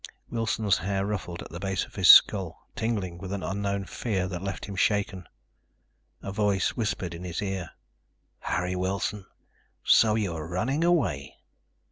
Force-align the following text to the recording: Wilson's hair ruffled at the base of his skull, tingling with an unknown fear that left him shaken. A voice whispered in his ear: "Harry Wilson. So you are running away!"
Wilson's 0.31 0.79
hair 0.79 1.05
ruffled 1.05 1.43
at 1.43 1.51
the 1.51 1.59
base 1.59 1.85
of 1.85 1.93
his 1.93 2.07
skull, 2.07 2.67
tingling 2.75 3.19
with 3.19 3.31
an 3.31 3.43
unknown 3.43 3.85
fear 3.85 4.27
that 4.29 4.41
left 4.41 4.65
him 4.65 4.75
shaken. 4.75 5.27
A 6.23 6.31
voice 6.31 6.69
whispered 6.69 7.13
in 7.13 7.23
his 7.23 7.39
ear: 7.39 7.69
"Harry 8.39 8.75
Wilson. 8.75 9.27
So 9.83 10.15
you 10.15 10.33
are 10.35 10.47
running 10.47 10.83
away!" 10.83 11.37